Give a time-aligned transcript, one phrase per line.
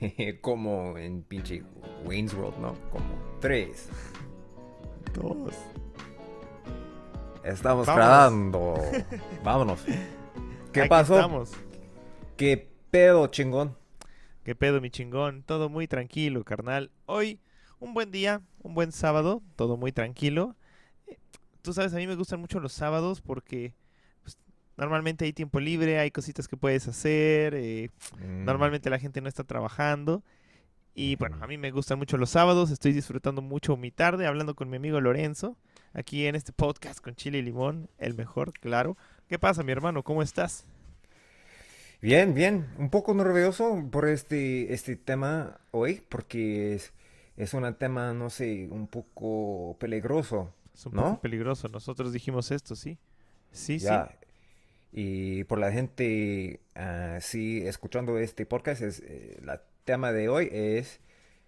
[0.40, 1.62] como en pinche
[2.04, 2.74] Wayne's World, ¿no?
[2.90, 3.04] Como
[3.40, 3.88] tres.
[5.14, 5.54] Dos.
[7.44, 8.74] Estamos grabando.
[9.44, 9.80] Vámonos.
[10.72, 11.16] ¿Qué Aquí pasó?
[11.16, 11.52] estamos.
[12.36, 13.76] ¿Qué pedo, chingón?
[14.44, 15.42] ¿Qué pedo, mi chingón?
[15.42, 16.90] Todo muy tranquilo, carnal.
[17.06, 17.40] Hoy,
[17.78, 20.56] un buen día, un buen sábado, todo muy tranquilo.
[21.06, 21.18] Eh,
[21.62, 23.74] Tú sabes, a mí me gustan mucho los sábados porque
[24.80, 29.28] normalmente hay tiempo libre, hay cositas que puedes hacer, eh, Mm, normalmente la gente no
[29.28, 30.22] está trabajando.
[30.94, 34.54] Y bueno, a mí me gustan mucho los sábados, estoy disfrutando mucho mi tarde hablando
[34.56, 35.56] con mi amigo Lorenzo,
[35.92, 38.96] aquí en este podcast con Chile y Limón, el mejor, claro.
[39.28, 40.02] ¿Qué pasa, mi hermano?
[40.02, 40.64] ¿Cómo estás?
[42.02, 42.66] Bien, bien.
[42.78, 46.92] Un poco nervioso por este, este tema hoy, porque es,
[47.36, 50.52] es un tema, no sé, un poco peligroso.
[50.74, 51.02] Es un ¿No?
[51.02, 51.68] poco peligroso.
[51.68, 52.98] Nosotros dijimos esto, ¿sí?
[53.52, 54.10] Sí, Ya.
[54.92, 60.48] Y por la gente, ah, sí, escuchando este podcast, es, eh, la tema de hoy
[60.52, 61.00] es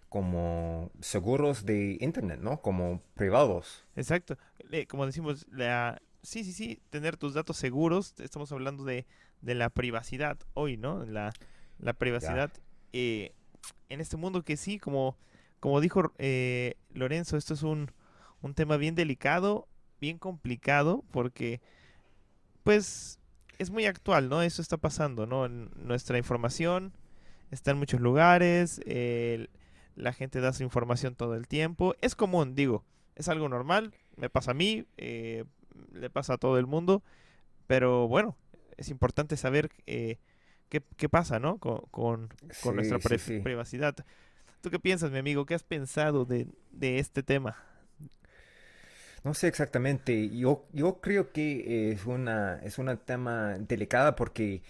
[0.09, 2.61] como seguros de internet, ¿no?
[2.61, 3.85] Como privados.
[3.95, 4.37] Exacto.
[4.71, 6.01] Eh, como decimos, la...
[6.21, 8.13] sí, sí, sí, tener tus datos seguros.
[8.19, 9.05] Estamos hablando de,
[9.41, 11.03] de la privacidad hoy, ¿no?
[11.05, 11.33] La,
[11.79, 12.51] la privacidad
[12.93, 13.33] eh,
[13.89, 15.17] en este mundo que sí, como,
[15.59, 17.91] como dijo eh, Lorenzo, esto es un,
[18.41, 19.67] un tema bien delicado,
[19.99, 21.59] bien complicado, porque
[22.63, 23.19] pues
[23.59, 24.41] es muy actual, ¿no?
[24.41, 25.47] Eso está pasando, ¿no?
[25.47, 26.93] Nuestra información
[27.51, 28.81] está en muchos lugares,
[29.95, 31.95] la gente da su información todo el tiempo.
[32.01, 32.83] Es común, digo,
[33.15, 35.45] es algo normal, me pasa a mí, eh,
[35.93, 37.03] le pasa a todo el mundo,
[37.67, 38.35] pero bueno,
[38.77, 40.17] es importante saber eh,
[40.69, 41.57] qué, qué pasa, ¿no?
[41.59, 43.39] Con, con- con Sí, nuestra sí, pri- sí.
[43.39, 43.95] privacidad.
[44.61, 45.45] ¿Tú qué piensas, mi amigo?
[45.45, 47.57] ¿Qué has pensado de, de este tema?
[49.23, 50.29] No sé exactamente.
[50.29, 54.61] Yo, yo creo que es una, es un tema delicado porque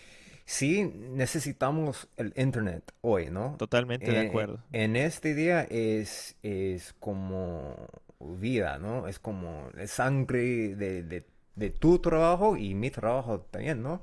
[0.46, 3.58] sí necesitamos el internet hoy, ¿no?
[3.58, 4.64] Totalmente de Eh, acuerdo.
[4.72, 7.76] En este día es, es como
[8.20, 9.08] vida, ¿no?
[9.08, 11.26] Es como la sangre de, de-
[11.56, 14.02] de tu trabajo y mi trabajo también, ¿no?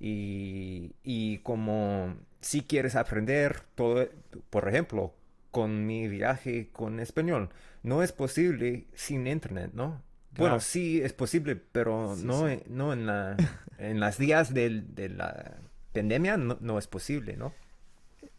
[0.00, 4.08] Y, y como si quieres aprender todo,
[4.50, 5.14] por ejemplo,
[5.52, 7.50] con mi viaje con español,
[7.84, 10.02] no es posible sin internet, ¿no?
[10.36, 12.60] Bueno, sí es posible, pero Sí, no, sí.
[12.68, 13.36] no en la,
[13.78, 15.58] en las días del- de la
[15.92, 17.52] pandemia no, no es posible, ¿no?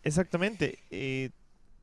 [0.04, 0.80] Exactamente.
[0.92, 1.30] eh,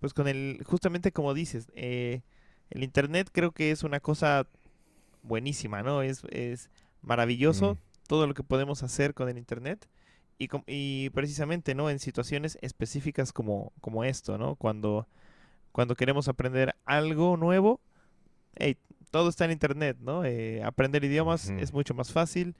[0.00, 2.22] pues con el, justamente como dices, eh,
[2.70, 4.46] el internet creo que es una cosa
[5.22, 6.02] buenísima, ¿no?
[6.02, 6.70] Es, es
[7.02, 7.78] maravilloso Mm.
[8.08, 9.86] todo lo que podemos hacer con el internet.
[10.38, 11.90] Y, y precisamente, ¿no?
[11.90, 14.56] En situaciones específicas como, como esto, ¿no?
[14.56, 15.06] Cuando,
[15.72, 17.80] cuando queremos aprender algo nuevo,
[18.56, 18.76] hey,
[19.10, 20.24] todo está en internet, ¿no?
[20.24, 22.54] Eh, aprender idiomas es mucho más fácil.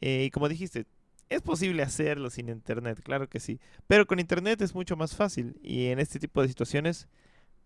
[0.00, 0.86] eh, y como dijiste,
[1.28, 3.60] es posible hacerlo sin internet, claro que sí.
[3.86, 5.56] Pero con internet es mucho más fácil.
[5.62, 7.08] Y en este tipo de situaciones,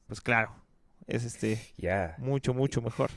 [0.06, 0.54] pues claro,
[1.06, 2.14] es este Ya.
[2.18, 3.10] mucho, mucho mejor.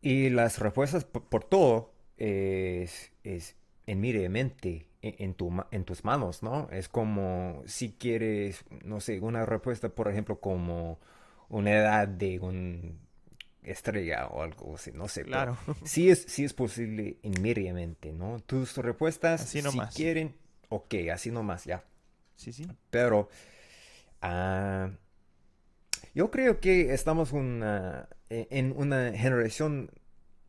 [0.00, 3.56] Y las respuestas por, por todo es, es
[3.86, 6.68] en, en tu, en tus manos, ¿no?
[6.70, 10.98] Es como si quieres, no sé, una respuesta, por ejemplo, como
[11.48, 12.98] una edad de un
[13.62, 15.56] estrella o algo así, no sé, Claro.
[15.84, 18.40] sí es, sí es posible inmediatamente, ¿no?
[18.40, 19.94] Tus respuestas, Así si nomás.
[19.94, 20.34] quieren,
[20.68, 21.84] ok, así nomás, ya.
[22.36, 22.66] Sí, sí.
[22.90, 23.28] Pero
[24.22, 24.90] ah,
[26.14, 29.90] yo creo que estamos una- e- en una generación,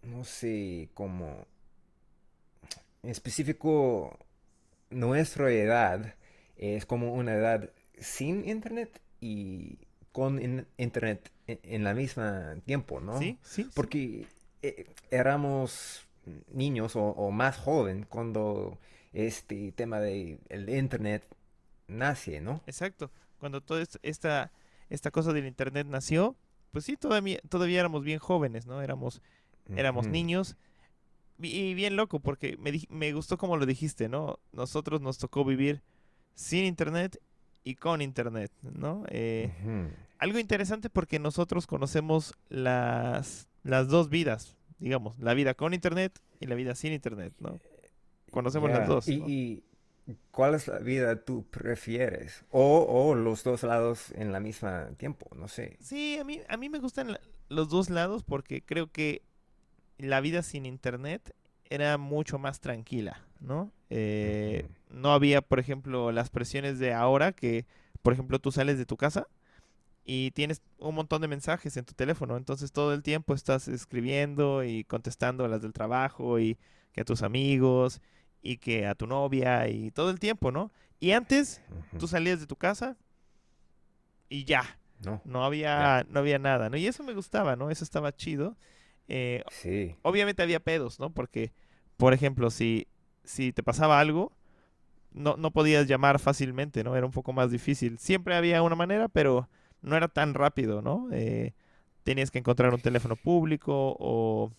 [0.04, 1.46] no sé, como
[3.04, 4.18] en específico,
[4.90, 6.16] nuestra edad
[6.58, 7.70] es como una edad
[8.00, 9.78] sin internet y
[10.12, 13.20] con in- internet en, en la misma tiempo, ¿no?
[13.20, 13.68] Sí, sí.
[13.74, 14.26] Porque
[14.62, 16.06] eh, éramos
[16.52, 18.78] niños o, o más joven cuando
[19.14, 21.24] este tema de el internet
[21.88, 22.62] nace, ¿no?
[22.68, 23.12] Exacto.
[23.40, 24.52] Cuando toda est- esta,
[24.90, 26.36] esta cosa del internet nació,
[26.72, 28.82] pues sí, todavía, todavía éramos bien jóvenes, ¿no?
[28.82, 29.22] Éramos,
[29.76, 30.56] éramos niños.
[31.42, 34.40] Y bien loco, porque me, di- me gustó como lo dijiste, ¿no?
[34.52, 35.82] Nosotros nos tocó vivir
[36.36, 37.22] sin internet
[37.64, 39.04] y con internet, ¿no?
[39.10, 39.52] Eh,
[40.18, 46.48] algo interesante porque nosotros conocemos las, las dos vidas, digamos, la vida con internet y
[46.48, 47.60] la vida sin internet, ¿no?
[48.32, 49.08] Conocemos las dos.
[49.08, 49.30] ¿Y, ¿no?
[49.30, 49.64] y
[50.32, 52.44] cuál es la vida tú prefieres?
[52.52, 55.78] O, o los dos lados en la misma tiempo, no sé.
[55.80, 59.22] Sí, a mí, a mí me gustan los dos lados porque creo que
[60.00, 61.36] la vida sin internet
[61.70, 63.72] era mucho más tranquila, ¿no?
[63.90, 67.66] Eh, no había, por ejemplo, las presiones de ahora que,
[68.02, 69.28] por ejemplo, tú sales de tu casa
[70.04, 74.64] y tienes un montón de mensajes en tu teléfono, entonces todo el tiempo estás escribiendo
[74.64, 76.58] y contestando a las del trabajo y
[76.92, 78.02] que a tus amigos
[78.42, 80.72] y que a tu novia y todo el tiempo, ¿no?
[81.00, 81.62] Y antes
[81.98, 82.98] tú salías de tu casa
[84.28, 84.64] y ya.
[85.02, 86.76] No, no había, no había nada, ¿no?
[86.76, 87.70] Y eso me gustaba, ¿no?
[87.70, 88.58] Eso estaba chido.
[89.10, 89.96] Eh, sí.
[90.04, 91.10] Obviamente había pedos, ¿no?
[91.10, 91.52] Porque,
[91.98, 92.88] por ejemplo, si,
[93.24, 94.32] si te pasaba algo,
[95.12, 96.96] no, no podías llamar fácilmente, ¿no?
[96.96, 97.98] Era un poco más difícil.
[97.98, 99.50] Siempre había una manera, pero
[99.82, 101.10] no era tan rápido, ¿no?
[101.12, 101.54] Eh,
[102.04, 104.52] tenías que encontrar un teléfono público o,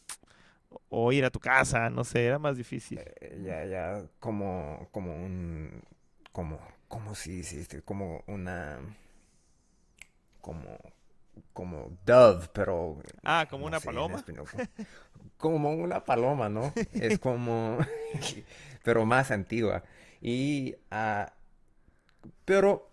[0.89, 2.99] o, ir a tu casa, no sé, era más difícil.
[2.99, 5.83] Eh, ya, ya, como, como un,
[6.33, 6.59] como,
[6.89, 8.79] como si, sí, como una,
[10.41, 10.79] como,
[11.53, 12.99] como dove, pero...
[13.23, 14.25] Ah, como una paloma.
[15.37, 16.73] como una paloma, ¿no?
[16.93, 17.79] es como,
[18.83, 19.83] pero más antigua.
[20.21, 21.31] Y, uh,
[22.45, 22.91] pero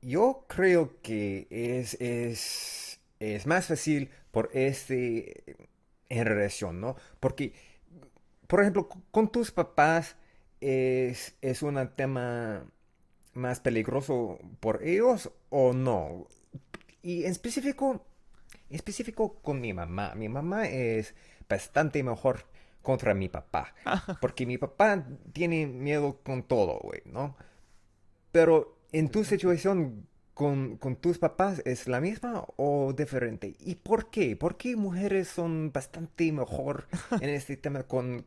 [0.00, 5.68] yo creo que es, es, es más fácil por este
[6.08, 6.96] en relación, ¿no?
[7.20, 7.52] Porque,
[8.46, 10.16] por ejemplo, con tus papás
[10.60, 12.64] es, es un tema
[13.38, 16.26] más peligroso por ellos o no.
[17.02, 18.04] Y en específico,
[18.68, 20.14] en específico con mi mamá.
[20.14, 21.14] Mi mamá es
[21.48, 22.44] bastante mejor
[22.82, 23.74] contra mi papá.
[24.20, 27.36] Porque mi papá tiene miedo con todo, güey, ¿no?
[28.32, 30.06] Pero en tu situación
[30.38, 33.56] con, tus papás es la misma o diferente?
[33.58, 34.36] ¿Y por qué?
[34.36, 36.86] ¿Por qué mujeres son bastante mejor
[37.20, 38.24] en este tema con,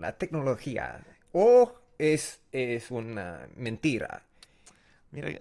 [0.00, 1.06] la tecnología?
[1.32, 4.24] ¿O es, es una mentira?
[5.14, 5.40] Mira,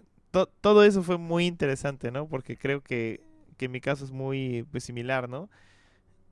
[0.61, 2.27] todo eso fue muy interesante, ¿no?
[2.27, 3.21] Porque creo que,
[3.57, 5.49] que mi caso es muy pues, similar, ¿no?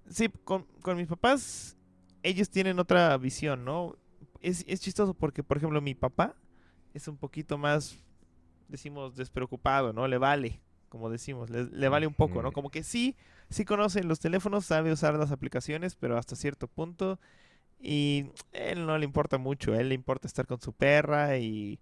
[0.09, 1.77] Sí, con, con, mis papás,
[2.23, 3.95] ellos tienen otra visión, ¿no?
[4.41, 6.35] Es, es chistoso porque, por ejemplo, mi papá
[6.93, 7.97] es un poquito más
[8.71, 10.07] decimos despreocupado, ¿no?
[10.07, 12.51] Le vale, como decimos, le, vale un poco, ¿no?
[12.51, 13.15] Como que sí,
[13.49, 17.19] sí conoce los teléfonos, sabe usar las aplicaciones, pero hasta cierto punto.
[17.79, 21.79] Y él no le importa mucho, él le importa estar con su perra y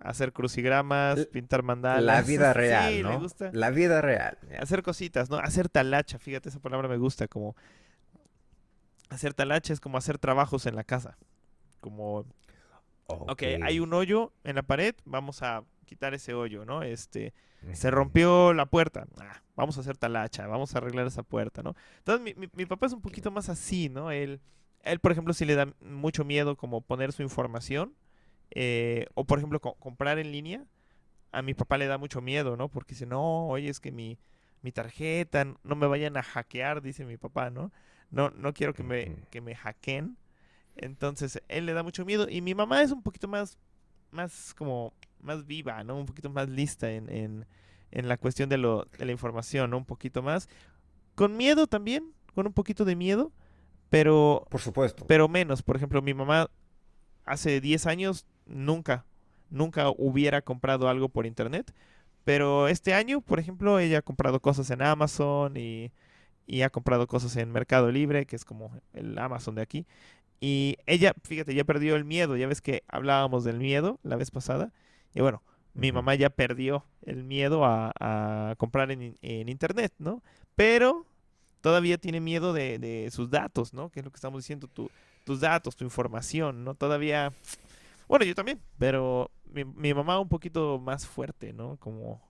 [0.00, 2.04] hacer crucigramas, pintar mandalas.
[2.04, 3.20] La vida real, ¿no?
[3.20, 3.50] gusta.
[3.52, 4.38] La vida real.
[4.58, 5.36] Hacer cositas, ¿no?
[5.38, 7.56] Hacer talacha, fíjate, esa palabra me gusta, como
[9.08, 11.16] hacer talacha es como hacer trabajos en la casa.
[11.80, 12.24] Como,
[13.06, 16.82] ok, okay hay un hoyo en la pared, vamos a quitar ese hoyo, ¿no?
[16.82, 17.32] Este,
[17.72, 21.74] se rompió la puerta, ah, vamos a hacer talacha, vamos a arreglar esa puerta, ¿no?
[21.98, 24.10] Entonces mi, mi, papá es un poquito más así, ¿no?
[24.10, 24.40] Él,
[24.82, 27.94] él, por ejemplo, si le da mucho miedo como poner su información,
[28.50, 30.64] eh, o por ejemplo comprar en línea,
[31.32, 32.68] a mi papá le da mucho miedo, ¿no?
[32.68, 34.18] Porque dice, no, oye, es que mi,
[34.62, 37.72] mi tarjeta, no me vayan a hackear, dice mi papá, ¿no?
[38.10, 40.16] No, no quiero que me, que me hackeen.
[40.76, 42.26] Entonces, él le da mucho miedo.
[42.28, 43.58] Y mi mamá es un poquito más,
[44.10, 45.98] más como más viva, ¿no?
[45.98, 47.46] Un poquito más lista en, en,
[47.90, 49.78] en la cuestión de, lo, de la información, ¿no?
[49.78, 50.48] Un poquito más.
[51.14, 53.32] Con miedo también, con un poquito de miedo,
[53.90, 54.46] pero...
[54.50, 55.06] Por supuesto.
[55.06, 55.62] Pero menos.
[55.62, 56.50] Por ejemplo, mi mamá
[57.24, 59.04] hace 10 años nunca,
[59.50, 61.72] nunca hubiera comprado algo por internet.
[62.24, 65.92] Pero este año, por ejemplo, ella ha comprado cosas en Amazon y,
[66.46, 69.86] y ha comprado cosas en Mercado Libre, que es como el Amazon de aquí.
[70.40, 72.36] Y ella, fíjate, ya perdió el miedo.
[72.36, 74.72] Ya ves que hablábamos del miedo la vez pasada.
[75.14, 75.42] Y bueno,
[75.74, 80.22] mi mamá ya perdió el miedo a, comprar en, internet, ¿no?
[80.56, 81.06] Pero
[81.60, 83.90] todavía tiene miedo de, sus datos, ¿no?
[83.90, 84.68] Que es lo que estamos diciendo,
[85.24, 86.74] tus datos, tu información, ¿no?
[86.74, 87.32] Todavía,
[88.08, 91.76] bueno, yo también, pero mi, mamá un poquito más fuerte, ¿no?
[91.76, 92.20] Como,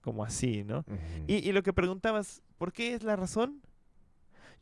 [0.00, 0.84] como así, ¿no?
[1.26, 3.60] y, lo que preguntabas, ¿por qué es la razón?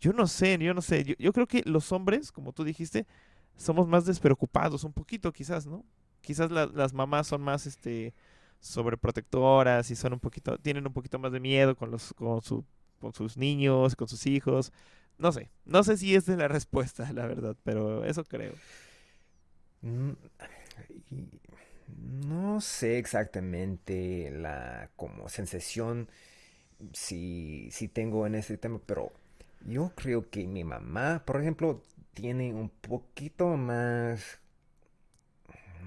[0.00, 3.06] Yo no sé, yo no sé, yo, yo creo que los hombres, como tú dijiste,
[3.56, 5.84] somos más despreocupados, un poquito quizás, ¿no?
[6.22, 8.14] quizás las mamás son más este
[8.60, 12.64] sobreprotectoras y son un poquito, tienen un poquito más de miedo con los, con su,
[13.00, 14.72] con sus niños, con sus hijos.
[15.18, 18.54] No sé, no sé si esa es la respuesta, la verdad, pero eso creo.
[19.84, 20.12] Mm,
[22.28, 26.08] no sé exactamente la como sensación
[26.92, 29.12] si, si tengo en ese tema, pero
[29.66, 31.82] yo creo que mi mamá, por ejemplo,
[32.14, 34.40] tiene un poquito más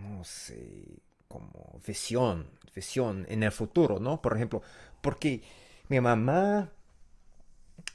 [0.02, 4.22] no sé, como visión, visión en el futuro, ¿no?
[4.22, 4.62] Por ejemplo,
[5.02, 5.42] porque
[5.90, 6.72] mi mamá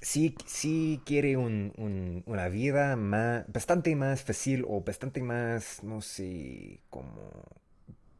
[0.00, 7.30] sí, sí quiere una vida más, bastante más fácil o bastante más, no sé, como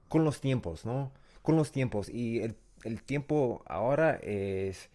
[0.09, 1.13] con los tiempos, ¿no?
[1.43, 2.09] Con los tiempos.
[2.09, 4.91] Y el, el tiempo ahora es,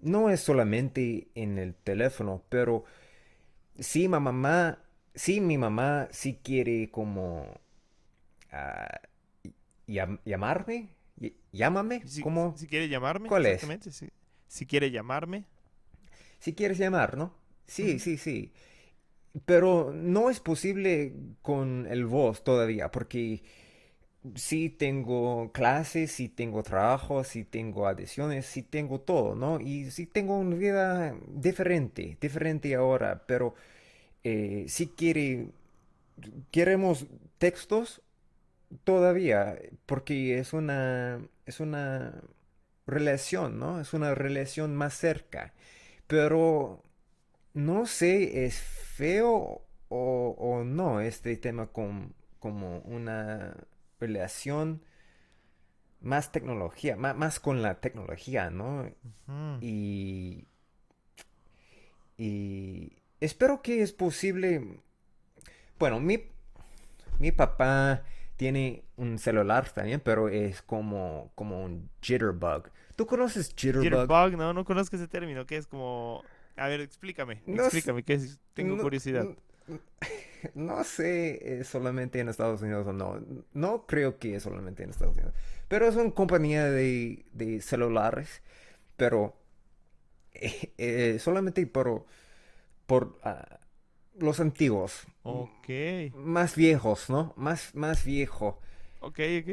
[0.00, 2.84] no es solamente en el teléfono, pero
[3.78, 4.78] sí, mi mamá,
[5.14, 7.46] sí, mi mamá sí quiere como
[9.86, 10.90] llamarme,
[11.52, 12.54] llámame, si, ¿cómo?
[12.56, 13.66] Si quiere llamarme, ¿cuál es?
[14.48, 15.44] Si, quiere llamarme.
[16.38, 17.34] Si quieres llamar, ¿no?
[17.66, 18.52] Sí, sí, sí.
[19.46, 23.42] Pero no es posible con el voz todavía, porque
[24.36, 29.60] sí tengo clases, sí tengo trabajo, sí tengo adiciones, sí tengo todo, ¿no?
[29.60, 33.54] Y sí tengo una vida diferente, diferente ahora, pero
[34.24, 35.48] eh, si quiere,
[36.50, 37.06] queremos
[37.38, 38.02] textos
[38.84, 42.22] todavía, porque es una, es una
[42.86, 43.80] relación, ¿no?
[43.80, 45.54] Es una relación más cerca,
[46.08, 46.82] pero
[47.54, 53.56] no sé, es feo o, o no este tema con, como una
[54.00, 54.82] relación
[56.00, 58.90] más tecnología, más, con la tecnología, ¿no?
[59.60, 60.46] Y,
[62.16, 64.80] y espero que es posible.
[65.78, 66.22] Bueno, mi,
[67.18, 68.04] mi papá
[68.36, 72.70] tiene un celular también, pero es como, como un jitterbug.
[72.98, 73.84] ¿Tú conoces jitterbug?
[73.84, 76.24] Jitterbug, no, no conozco ese término, que es como...
[76.56, 78.18] A ver, explícame, explícame, que
[78.54, 79.24] tengo curiosidad.
[80.54, 83.24] no sé solamente en Estados Unidos o no.
[83.52, 85.32] No creo que es solamente en Estados Unidos.
[85.68, 88.42] Pero es una compañía de, celulares.
[88.96, 89.36] Pero
[90.32, 92.04] eh, eh, solamente por,
[92.86, 93.60] por ah,
[94.18, 95.06] los antiguos.
[95.22, 95.68] Ok.
[96.16, 97.32] Más viejos, ¿no?
[97.36, 98.58] Más, más viejo.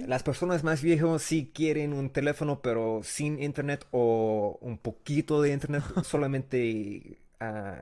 [0.07, 5.53] Las personas más viejas sí quieren un teléfono, pero sin internet o un poquito de
[5.53, 7.81] internet, solamente uh,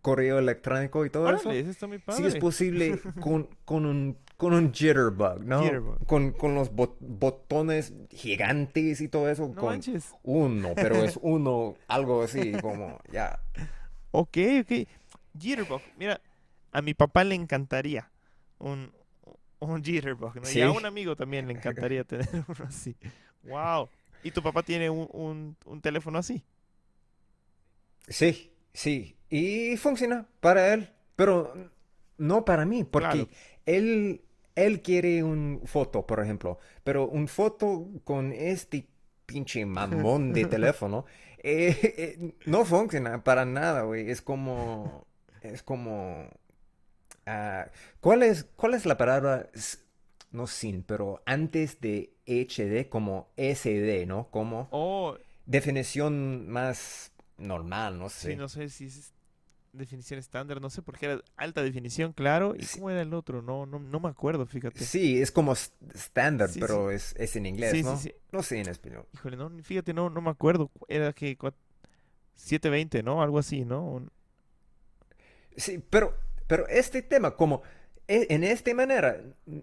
[0.00, 1.50] correo electrónico y todo eso.
[1.52, 5.98] Sí es posible con, con, un, con un jitterbug, ¿no?
[6.06, 9.54] Con, con, los botones gigantes y todo eso.
[9.54, 9.80] con
[10.22, 13.40] uno, pero es uno, algo así como, ya.
[14.12, 14.88] Ok, ok.
[15.38, 16.20] Jitterbug, mira,
[16.72, 18.10] a mi papá le encantaría
[18.58, 18.92] un,
[19.58, 20.50] un jitterbug, ¿no?
[20.50, 22.96] Y a un amigo también le encantaría tener uno así.
[23.42, 23.88] Wow.
[24.22, 26.42] ¿Y tu papá tiene un, un, un teléfono así?
[28.08, 31.54] Sí, Sí, y funciona para él, pero
[32.18, 33.26] no para mí, porque
[33.64, 34.20] él,
[34.54, 38.86] él quiere un foto, por ejemplo, pero un foto con este
[39.24, 41.06] pinche mamón de teléfono
[41.38, 44.10] eh, eh, no funciona para nada, güey.
[44.10, 45.06] Es como,
[45.40, 46.28] es como,
[47.26, 47.68] ah,
[48.00, 49.50] ¿cuál es, cuál es la palabra?
[50.30, 54.28] No sin, pero antes de HD como SD, ¿no?
[54.30, 55.16] Como oh.
[55.46, 58.30] definición más normal, no sé.
[58.30, 59.12] Sí, no sé si es
[59.76, 62.54] definición estándar, no sé por qué era alta definición, claro.
[62.56, 63.42] ¿Y cómo era el otro?
[63.42, 64.84] No, no, no me acuerdo, fíjate.
[64.84, 67.98] Sí, es como estándar, pero Es, es, en inglés, ¿no?
[68.32, 69.06] No sé en español.
[69.14, 70.70] Híjole, no, fíjate, no, no me acuerdo.
[70.88, 71.36] Era que
[72.34, 73.22] 720, ¿no?
[73.22, 74.06] Algo así, ¿no?
[75.56, 76.14] Sí, pero,
[76.46, 77.62] pero este tema, como
[78.08, 79.20] e, en esta manera,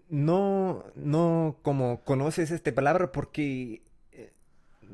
[0.10, 3.84] no, no como conoces esta palabra porque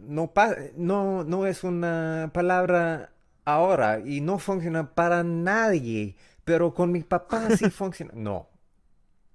[0.08, 0.31] no,
[0.75, 3.12] no, no es una palabra
[3.46, 6.15] ahora y no funciona para nadie,
[6.46, 8.12] pero con mi papá sí funciona.
[8.15, 8.50] No,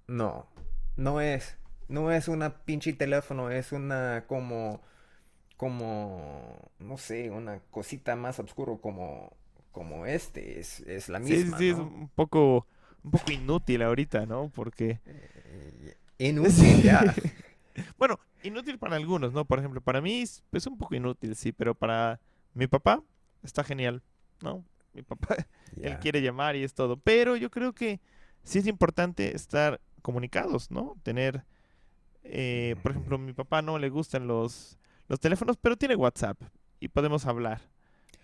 [0.07, 0.47] no,
[0.97, 1.57] no es,
[1.89, 4.81] no es una pinche teléfono, es una como,
[5.57, 9.37] como, no sé, una cosita más oscuro como,
[9.75, 11.59] como este, es, es la misma.
[11.59, 12.67] Sí, sí, es un poco,
[13.03, 14.51] un poco inútil ahorita, ¿no?
[14.55, 15.01] Porque...
[15.05, 17.03] Eh, inútil, ya.
[17.99, 19.45] bueno, inútil para algunos, ¿no?
[19.45, 22.21] Por ejemplo, para mí es, un poco inútil, sí, pero para
[22.55, 23.03] mi papá
[23.43, 24.01] está genial,
[24.43, 24.65] ¿no?
[24.93, 25.37] Mi papá,
[25.83, 26.97] él quiere llamar y es todo.
[26.97, 28.01] Pero yo creo que
[28.45, 30.95] sí es importante estar comunicados, ¿no?
[31.03, 31.45] Tener,
[32.23, 34.79] eh, por ejemplo, a mi papá no le gustan los,
[35.09, 36.41] los teléfonos, pero tiene WhatsApp
[36.79, 37.61] y podemos hablar,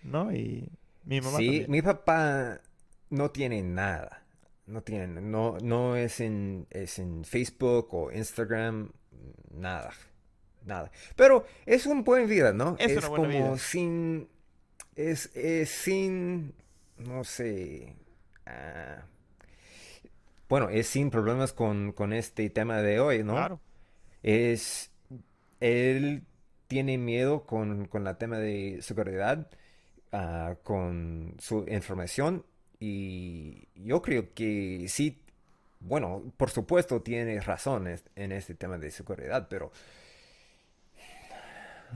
[0.01, 0.31] ¿no?
[0.31, 0.69] Y
[1.03, 2.61] mi mamá Sí, mi papá
[3.09, 4.23] no tiene nada.
[4.67, 8.91] No tiene, no, no es en, es en Facebook o Instagram,
[9.53, 9.91] nada
[10.65, 10.91] nada.
[11.15, 12.75] Pero es un buen vida, ¿no?
[12.79, 14.27] Es, como sin.
[14.95, 15.29] Es,
[15.65, 16.53] sin.
[16.97, 17.95] No sé.
[18.45, 19.03] Ah,
[20.49, 23.33] bueno, es sin problemas con, este tema de hoy, ¿no?
[23.33, 23.59] Claro.
[24.23, 24.91] Es.
[25.59, 26.23] Él
[26.67, 29.49] tiene miedo con, con el tema de seguridad,
[30.11, 32.45] uh, con su información.
[32.79, 35.21] Y yo creo que sí.
[35.79, 39.71] Bueno, por supuesto tiene razón en este tema de seguridad, pero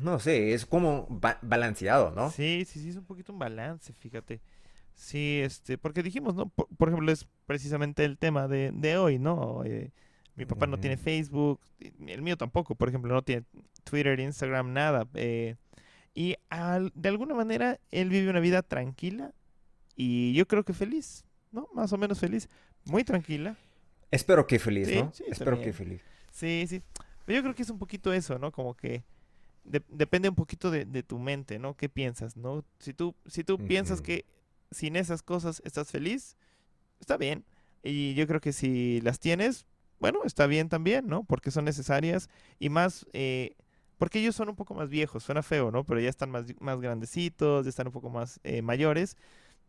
[0.02, 1.08] no sé, es como
[1.42, 2.30] balanceado, ¿no?
[2.32, 4.42] Sí, sí, sí, es un poquito un balance, fíjate.
[4.94, 6.50] Sí, este, porque dijimos, ¿no?
[6.50, 9.64] Por, ejemplo, es precisamente el tema de, de hoy, ¿no?
[9.66, 9.92] Eh,
[10.36, 13.44] mi papá no tiene Facebook, el mío tampoco, por ejemplo, no tiene
[13.84, 15.08] Twitter, Instagram, nada.
[15.14, 15.56] Eh,
[16.16, 19.34] y de alguna manera él vive una vida tranquila
[19.98, 21.70] y yo creo que feliz, ¿no?
[21.74, 22.50] Más o menos feliz,
[22.86, 23.58] muy tranquila.
[24.12, 25.12] Espero que feliz, ¿no?
[25.28, 26.02] Espero que feliz.
[26.32, 26.82] Sí, sí.
[27.26, 28.52] Pero yo creo que es un poquito eso, ¿no?
[28.52, 29.04] Como que
[29.66, 31.76] depende un poquito de, tu mente, ¿no?
[31.76, 32.64] ¿Qué piensas, no?
[32.80, 34.26] Si tú, si tú piensas que
[34.72, 36.38] sin esas cosas estás feliz,
[37.00, 37.44] está bien.
[37.84, 39.66] Y yo creo que si las tienes,
[40.00, 41.24] bueno, está bien también, ¿no?
[41.24, 42.30] Porque son necesarias
[42.60, 43.56] y más, eh,
[43.98, 45.84] porque ellos son un poco más viejos, suena feo, ¿no?
[45.84, 49.18] Pero ya están más, más grandecitos, ya están un poco más eh, mayores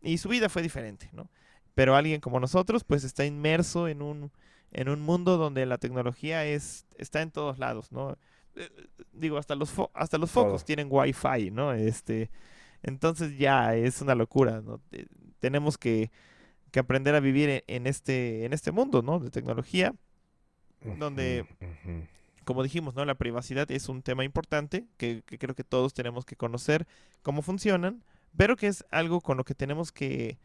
[0.01, 1.29] y su vida fue diferente, ¿no?
[1.73, 4.31] Pero alguien como nosotros, pues está inmerso en un,
[4.71, 8.17] en un mundo donde la tecnología es, está en todos lados, ¿no?
[8.55, 8.69] Eh,
[9.13, 11.73] digo, hasta los, hasta los focos tienen wifi, ¿no?
[11.73, 12.29] Este,
[12.83, 14.81] entonces ya es una locura, ¿no?
[15.39, 16.11] tenemos que,
[16.71, 19.19] que, aprender a vivir en, este, en este mundo, ¿no?
[19.19, 19.93] De tecnología,
[20.97, 21.45] donde,
[22.47, 23.03] como dijimos, ¿no?
[23.03, 26.87] La privacidad es un tema importante que, creo que todos tenemos que conocer
[27.21, 28.05] cómo funcionan,
[28.37, 30.39] pero que es algo con lo que tenemos que,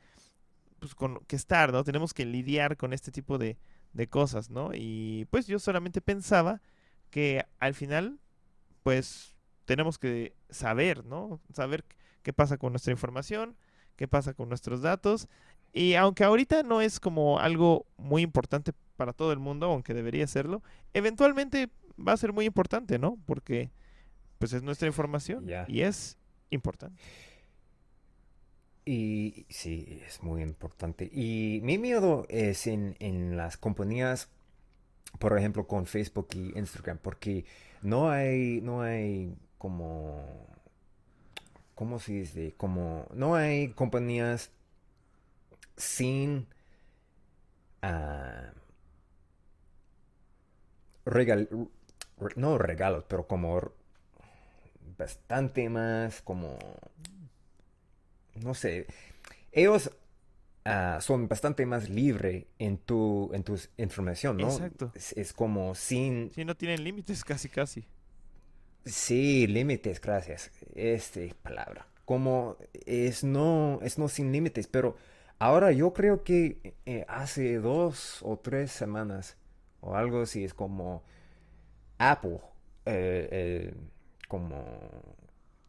[0.81, 1.85] pues, con, que estar, ¿no?
[1.85, 3.57] Tenemos que lidiar con este tipo de,
[3.93, 4.71] de cosas, ¿no?
[4.75, 6.61] Y pues yo solamente pensaba
[7.11, 8.19] que al final,
[8.83, 11.41] pues tenemos que saber, ¿no?
[11.55, 11.85] Saber
[12.25, 13.57] qué pasa con nuestra información,
[13.95, 15.29] qué pasa con nuestros datos.
[15.73, 20.27] Y aunque ahorita no es como algo muy importante para todo el mundo, aunque debería
[20.27, 20.63] serlo,
[20.95, 23.19] eventualmente va a ser muy importante, ¿no?
[23.27, 23.71] Porque
[24.39, 26.19] pues es nuestra información y es
[26.51, 27.01] importante.
[28.85, 31.09] Y sí, es muy importante.
[31.13, 34.29] Y mi miedo es en, en las compañías,
[35.21, 37.45] por ejemplo, con Facebook y Instagram, porque
[37.83, 40.49] no hay, no hay como,
[41.77, 42.55] ¿cómo se dice?
[42.57, 44.51] Como, no hay compañías
[45.77, 46.49] sin
[47.85, 48.51] uh,
[52.37, 53.73] no regalos, pero como
[54.97, 56.59] bastante más como
[58.41, 58.87] no sé,
[59.53, 59.91] ellos
[60.65, 64.49] ah, son bastante más libres en tu, en tu información, ¿no?
[64.49, 64.93] Exacto.
[64.95, 66.31] Es, como sin...
[66.33, 67.85] Sí, no tienen límites casi, casi.
[68.85, 70.51] Sí, límites, gracias.
[70.75, 71.87] Este palabra.
[72.05, 74.97] Como es no, es no sin límites, pero
[75.39, 79.37] ahora yo creo que eh, hace dos o tres semanas
[79.81, 81.05] o algo así es como
[82.11, 82.41] Apple,
[82.87, 83.75] eh, eh,
[84.29, 84.65] como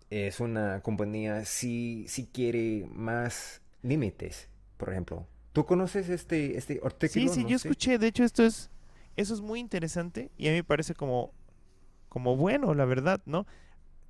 [0.09, 5.27] es una compañía si, si quiere más límites, por ejemplo.
[5.53, 7.09] ¿Tú conoces este, este artículo?
[7.09, 7.99] Sí, sí, yo escuché.
[7.99, 8.71] De hecho, esto es,
[9.15, 11.31] eso es muy interesante y a mí me parece como,
[12.09, 13.45] como bueno, la verdad, ¿no?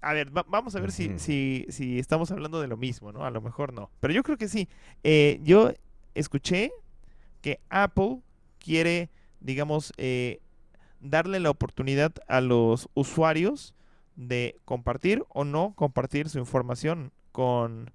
[0.01, 3.23] A ver, vamos a ver si, si, si, estamos hablando de lo mismo, ¿no?
[3.23, 3.89] A lo mejor no.
[4.01, 4.67] Pero yo creo que sí.
[5.03, 5.71] Eh, yo
[6.13, 6.71] escuché
[7.41, 8.19] que Apple
[8.59, 9.09] quiere,
[9.39, 10.41] digamos, eh,
[11.03, 13.75] darle la oportunidad a los usuarios
[14.15, 17.91] de compartir o no compartir su información con,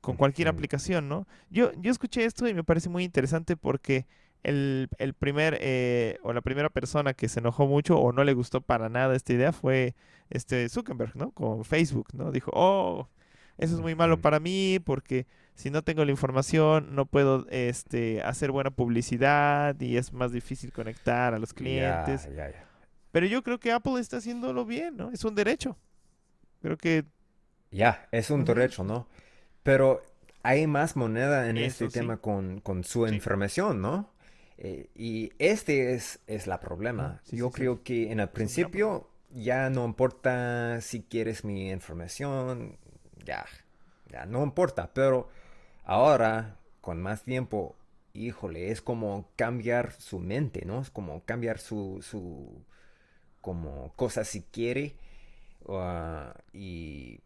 [0.00, 1.26] con cualquier aplicación, ¿no?
[1.50, 4.06] Yo, yo escuché esto y me parece muy interesante porque
[4.42, 8.34] el, el primer eh, o la primera persona que se enojó mucho o no le
[8.34, 9.94] gustó para nada esta idea fue
[10.30, 11.30] este Zuckerberg, ¿no?
[11.32, 12.30] Con Facebook, ¿no?
[12.30, 13.08] Dijo, oh,
[13.58, 18.22] eso es muy malo para mí porque si no tengo la información no puedo este,
[18.22, 22.28] hacer buena publicidad y es más difícil conectar a los clientes.
[23.12, 25.10] Pero yo creo que Apple está haciéndolo bien, ¿no?
[25.12, 25.76] Es un derecho.
[26.60, 27.04] Creo que...
[27.70, 29.08] Ya, es un derecho, ¿no?
[29.62, 30.02] Pero
[30.42, 34.12] hay más moneda en este tema con, su información, ¿no?
[34.58, 37.20] Eh, y este es, es la problema.
[37.30, 42.78] yo creo que en el principio ya no importa si quieres mi información,
[43.24, 43.46] ya,
[44.10, 44.90] ya no importa.
[44.92, 45.28] Pero
[45.84, 47.76] ahora, con más tiempo,
[48.12, 50.80] híjole, es como cambiar su mente, ¿no?
[50.80, 52.62] Es como cambiar su, su,
[53.40, 54.96] como cosas si quiere.
[55.68, 57.20] Ah, y,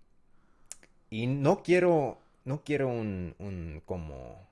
[1.10, 4.46] y no quiero, no quiero un, un como,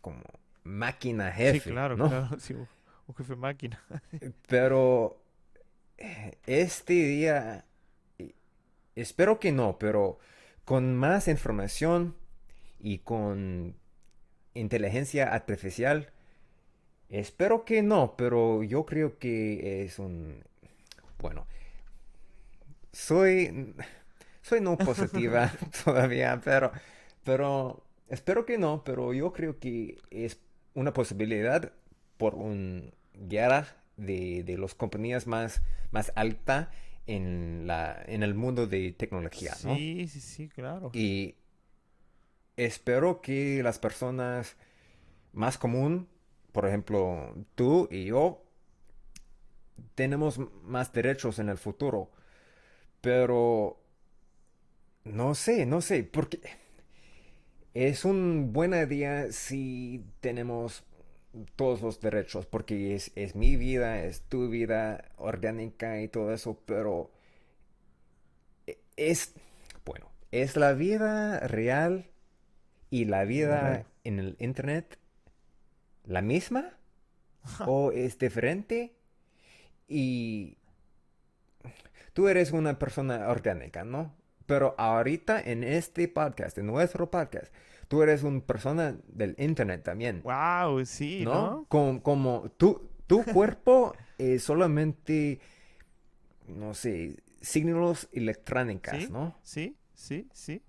[0.00, 0.22] como
[0.64, 1.60] máquina jefe.
[1.64, 2.28] Sí, claro, claro,
[3.06, 3.82] un jefe máquina.
[4.48, 5.18] pero
[6.46, 7.64] este día,
[8.94, 10.18] espero que no, pero
[10.64, 12.14] con más información
[12.80, 13.74] y con
[14.54, 16.12] inteligencia artificial,
[17.08, 20.42] Espero que no, pero yo creo que es un...
[21.18, 21.46] Bueno,
[22.92, 23.74] soy...
[24.42, 25.52] Soy no positiva
[25.84, 26.70] todavía, pero...
[27.24, 30.40] Pero espero que no, pero yo creo que es
[30.74, 31.72] una posibilidad
[32.16, 36.70] por un guerra de, de las compañías más, más alta
[37.06, 39.74] en, la, en el mundo de tecnología, ¿no?
[39.74, 40.90] Sí, sí, sí, claro.
[40.94, 41.34] Y
[42.58, 44.56] espero que las personas
[45.32, 46.08] más común
[46.58, 48.42] por ejemplo, tú y yo
[49.94, 52.10] tenemos más derechos en el futuro.
[53.00, 53.78] Pero
[55.04, 56.40] no sé, no sé, porque
[57.74, 60.84] es un buen día si tenemos
[61.56, 66.60] todos los derechos, porque es, es mi vida, es tu vida orgánica y todo eso,
[66.66, 67.12] pero
[68.96, 69.34] es,
[69.84, 72.10] bueno, es la vida real
[72.90, 74.98] y la vida en el Internet
[76.04, 76.78] la misma?
[77.66, 78.94] o es diferente
[79.86, 80.58] y
[82.12, 84.14] tú eres una persona orgánica, ¿no?
[84.46, 87.52] Pero ahorita en este podcast, en nuestro podcast,
[87.88, 90.22] tú eres una persona del internet también.
[90.22, 91.66] Wow, sí, ¿no?
[91.68, 95.40] Como, como tu, tu cuerpo es solamente,
[96.46, 99.36] no sé, signos electrónicos, ¿no?
[99.42, 100.62] Sí, sí, sí.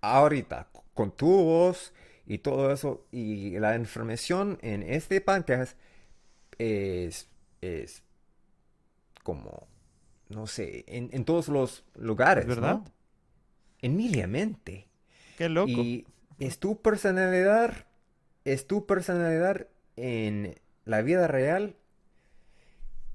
[0.00, 0.68] Ahorita,
[1.00, 1.94] con tu voz
[2.26, 5.78] y todo eso, y la información en este podcast
[6.58, 7.26] es,
[7.62, 8.02] es
[9.22, 9.66] como,
[10.28, 12.82] no sé, en, todos los lugares, ¿verdad?
[13.80, 14.88] En mi mente.
[15.38, 15.70] Qué loco.
[15.70, 16.06] Y
[16.38, 17.86] es tu personalidad,
[18.44, 21.76] es tu personalidad en la vida real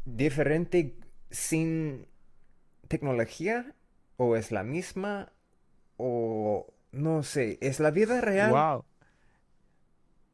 [0.06, 0.96] diferente
[1.30, 2.08] sin
[2.88, 3.76] tecnología
[4.18, 5.32] o es la misma
[5.98, 8.52] o no sé, es la vida real.
[8.52, 8.86] Wow.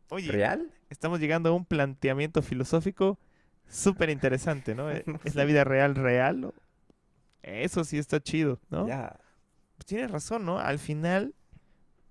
[0.09, 0.71] Oye, ¿real?
[0.89, 3.17] Estamos llegando a un planteamiento filosófico
[3.67, 4.89] súper interesante, ¿no?
[4.89, 6.53] ¿Es la vida real real?
[7.41, 8.87] Eso sí está chido, ¿no?
[8.87, 9.19] Ya.
[9.77, 10.59] Pues tienes razón, ¿no?
[10.59, 11.33] Al final,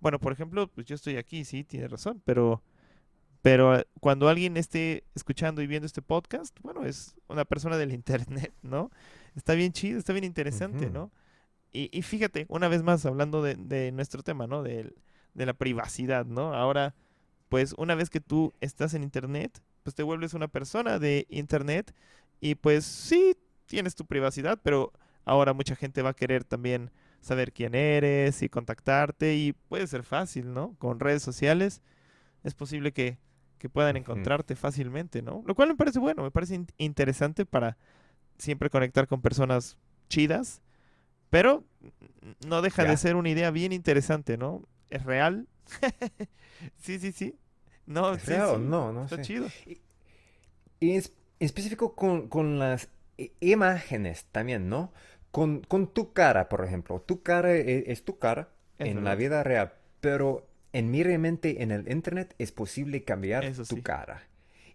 [0.00, 2.62] bueno, por ejemplo, pues yo estoy aquí, sí, tienes razón, pero
[3.42, 7.92] pero eh, cuando alguien esté escuchando y viendo este podcast, bueno, es una persona del
[7.94, 8.90] internet, ¿no?
[9.34, 11.10] Está bien chido, está bien interesante, ¿no?
[11.72, 14.62] Y, fíjate, una vez más, hablando de, nuestro tema, ¿no?
[14.62, 14.92] De,
[15.34, 16.54] de, la privacidad, ¿no?
[16.54, 16.94] Ahora,
[17.48, 21.94] pues una vez que tú estás en internet, pues te vuelves una persona de internet
[22.40, 24.92] y pues sí, tienes tu privacidad, pero
[25.24, 30.02] ahora mucha gente va a querer también saber quién eres y contactarte y puede ser
[30.02, 30.74] fácil, ¿no?
[30.78, 31.82] Con redes sociales
[32.42, 33.18] es posible que
[33.60, 35.44] que puedan encontrarte fácilmente, ¿no?
[35.46, 37.76] Lo cual me parece bueno, me parece interesante para
[38.38, 39.76] siempre conectar con personas
[40.08, 40.62] chidas,
[41.30, 41.64] pero
[42.46, 44.62] no deja de ser una idea bien interesante, ¿no?
[44.90, 45.46] ¿Es real?
[46.78, 47.36] sí, sí, sí.
[47.86, 48.68] No, ¿Es real?
[48.68, 49.48] no, no Está chido.
[50.80, 51.02] Y, en
[51.38, 52.88] específico con, las
[53.40, 54.92] imágenes también, ¿no?
[55.30, 55.62] Con,
[55.92, 57.00] tu cara, por ejemplo.
[57.00, 61.70] Tu cara e, es, tu cara en la vida real, pero en mi mente en
[61.70, 64.22] el internet es posible cambiar tu cara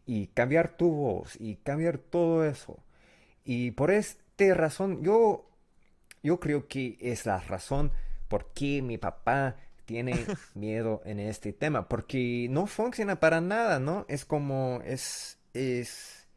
[0.05, 2.77] y cambiar tu voz y cambiar todo eso.
[3.43, 5.49] Y por esta razón, yo,
[6.25, 7.91] yo creo que es la razón
[8.27, 10.15] por qué mi papá tiene
[10.55, 14.07] miedo en este tema, porque no funciona para nada, ¿no?
[14.09, 16.27] Es como, es, es...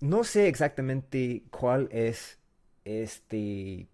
[0.00, 2.38] No sé exactamente cuál es
[2.84, 3.88] este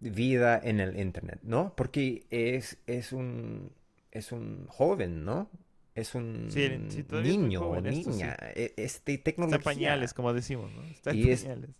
[0.00, 1.74] vida en el internet, ¿no?
[1.76, 3.70] Porque es, es un
[4.10, 5.48] es un joven, ¿no?
[5.94, 8.36] Es un niño o niña.
[8.54, 9.58] E, este tecnología.
[9.58, 10.82] Está pañales, como decimos, ¿no?
[10.84, 11.70] Está pañales.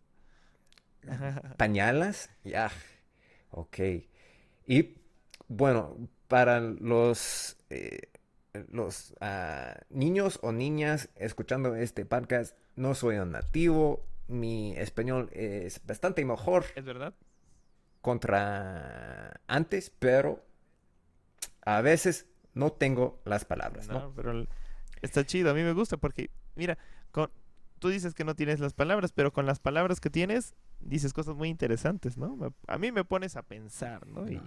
[1.56, 2.30] ¿Pañalas?
[2.44, 2.70] Ya.
[3.50, 3.78] Ok.
[4.66, 4.94] Y
[5.48, 5.96] bueno,
[6.28, 8.08] para los, eh,
[8.70, 14.04] los ah, niños o niñas escuchando este podcast, no soy un nativo.
[14.28, 16.64] Mi español es bastante mejor.
[16.76, 17.14] ¿Es verdad?
[18.00, 20.44] contra antes, pero
[21.64, 23.88] a veces no tengo las palabras.
[23.88, 24.46] No, pero
[25.02, 26.78] está chido, a mí me gusta porque, mira,
[27.10, 27.30] con,
[27.80, 31.36] tú dices que no tienes las palabras, pero con las palabras que tienes dices cosas
[31.36, 32.54] muy interesantes, ¿no?
[32.66, 34.30] A mí me pones a pensar, ¿no?
[34.30, 34.40] Y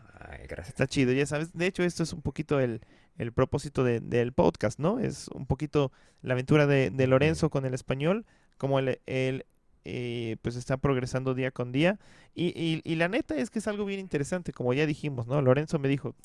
[0.48, 0.70] gracias.
[0.70, 1.54] Está chido, ya sabes.
[1.54, 2.82] De hecho, esto es un poquito el,
[3.18, 5.00] el propósito del podcast, ¿no?
[5.00, 5.92] Es un poquito
[6.22, 8.26] la aventura de, de Lorenzo con el español,
[8.58, 9.46] como el, el,
[9.86, 12.00] eh, pues está progresando día con día.
[12.34, 15.42] Y, y, la neta es que es algo bien interesante, como ya dijimos, ¿no?
[15.42, 16.16] Lorenzo me dijo,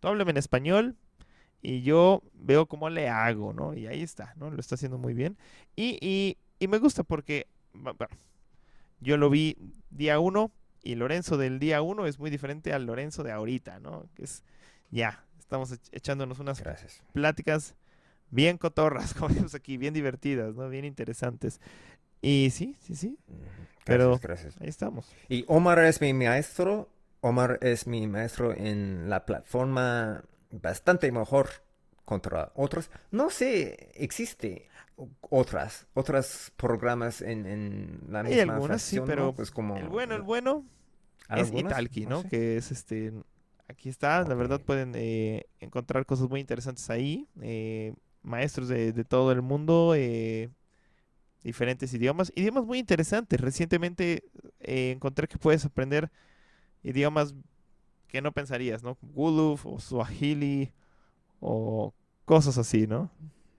[0.00, 0.96] tú háblame en español
[1.60, 3.74] y yo veo cómo le hago, ¿no?
[3.74, 4.50] Y ahí está, ¿no?
[4.50, 5.36] Lo está haciendo muy bien.
[5.76, 8.06] Y, y, y me gusta porque, bueno,
[9.00, 9.56] yo lo vi
[9.90, 14.06] día uno y Lorenzo del día uno es muy diferente al Lorenzo de ahorita, ¿no?
[14.14, 14.44] Que es,
[14.92, 16.62] ya, estamos echándonos unas
[17.12, 17.74] pláticas
[18.30, 20.68] bien cotorras, como decimos aquí, bien divertidas, ¿no?
[20.68, 21.60] Bien interesantes.
[22.20, 23.18] Y sí, sí, sí.
[23.84, 24.54] Pero gracias.
[24.60, 25.12] ahí estamos.
[25.28, 26.88] Y Omar es mi maestro.
[27.22, 30.22] Omar es mi maestro en la plataforma
[30.52, 31.48] bastante mejor
[32.04, 32.88] contra otros.
[33.10, 34.68] No sé, existe
[35.20, 40.14] otras, otros programas en, en la misma Hay algunas, sí, pero pues como, el bueno,
[40.14, 40.64] el bueno
[41.28, 42.22] es Italki, ¿no?
[42.24, 43.12] Que es este,
[43.68, 49.04] aquí está, la verdad pueden eh, encontrar cosas muy interesantes ahí, eh, maestros de, de,
[49.04, 50.50] todo el mundo, eh,
[51.42, 52.32] diferentes idiomas.
[52.36, 53.40] Idiomas muy interesantes.
[53.40, 54.24] Recientemente
[54.60, 56.10] encontré que puedes aprender
[56.82, 57.34] idiomas
[58.06, 58.98] que no pensarías, ¿no?
[59.14, 60.72] Wolof o Swahili
[61.40, 63.10] o cosas así, ¿no?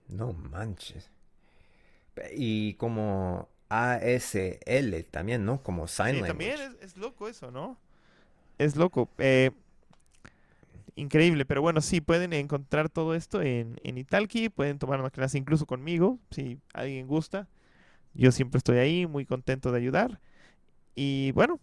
[0.08, 1.10] No manches.
[2.36, 5.62] Y como ASL también, ¿no?
[5.62, 7.78] Como sign sí, también es, loco eso, ¿no?
[8.58, 9.08] Es loco.
[9.18, 9.50] Eh,
[10.96, 11.44] increíble.
[11.44, 15.66] Pero bueno, sí, pueden encontrar todo esto en, en Italki, pueden tomar una clase incluso
[15.66, 17.48] conmigo, si alguien gusta.
[18.14, 20.20] Yo siempre estoy ahí, muy contento de ayudar.
[20.94, 21.58] Y bueno,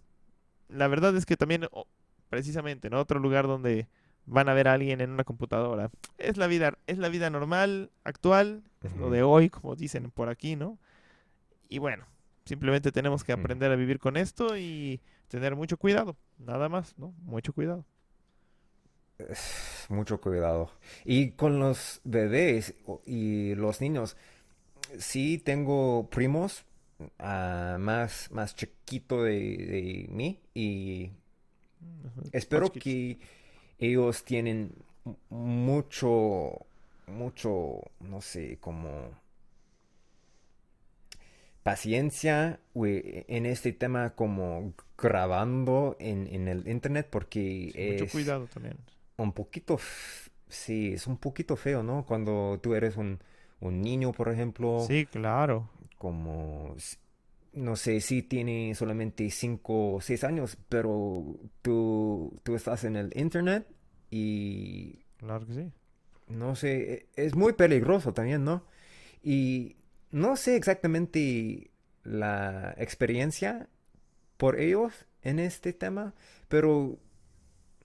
[0.67, 1.67] la verdad es que también,
[2.29, 3.87] precisamente, en otro lugar donde
[4.25, 5.89] van a ver a alguien en una computadora.
[6.17, 10.29] Es la vida, es la vida normal, actual, es lo de hoy, como dicen por
[10.29, 10.77] aquí, ¿no?
[11.69, 12.05] Y bueno,
[12.45, 17.13] simplemente tenemos que aprender a vivir con esto y tener mucho cuidado, nada más, ¿no?
[17.23, 17.85] Mucho cuidado.
[19.89, 20.71] Mucho cuidado.
[21.05, 24.15] Y con los bebés y los niños,
[24.97, 26.65] sí tengo primos
[27.19, 31.11] uh, más, más chiquito de, mí y
[32.31, 33.19] espero que
[33.79, 34.73] ellos tienen
[35.29, 36.65] mucho,
[37.07, 39.11] mucho, no sé, como
[41.63, 48.77] paciencia en este tema como grabando en, el internet porque es mucho cuidado también.
[49.17, 49.79] Un poquito,
[50.47, 52.05] sí, es un poquito feo, ¿no?
[52.05, 53.19] Cuando tú eres un,
[53.59, 54.83] un niño, por ejemplo.
[54.87, 55.69] Sí, claro.
[55.97, 56.75] Como,
[57.53, 63.11] no sé si tiene solamente 5 o 6 años, pero tú, tú estás en el
[63.15, 63.67] internet
[64.09, 64.99] y...
[65.17, 65.71] Claro que sí.
[66.31, 68.65] No sé, e, es muy peligroso también, ¿no?
[69.23, 69.77] Y
[70.11, 71.71] no sé exactamente
[72.03, 73.69] la experiencia
[74.37, 76.15] por ellos en este tema,
[76.47, 76.97] pero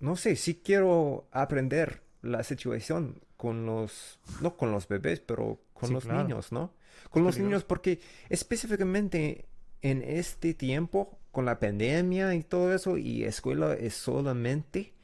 [0.00, 5.92] no sé, sí quiero aprender la situación con los, no con los bebés, pero con
[5.92, 6.72] los niños, ¿no?
[7.10, 9.46] Con los niños, porque específicamente
[9.82, 14.94] en este tiempo, con la pandemia y todo eso, y escuela es solamente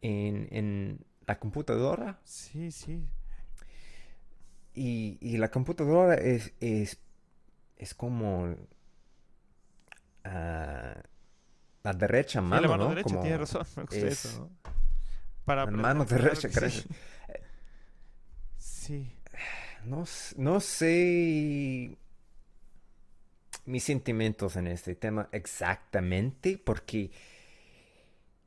[0.00, 2.18] en, en la computadora.
[2.24, 3.06] Sí, sí.
[4.74, 6.98] Y, y la computadora es, es,
[7.76, 8.56] es como uh,
[10.24, 12.90] la derecha mano, la mano ¿no?
[12.90, 14.50] derecha, como tiene razón, me gusta eso, ¿no?
[15.44, 16.86] Para la mano derecha, gracias.
[18.56, 19.12] Sí.
[19.84, 20.04] No,
[20.36, 21.98] no sé
[23.66, 27.10] mis sentimientos en este tema exactamente, porque